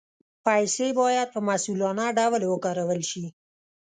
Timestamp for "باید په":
0.99-1.39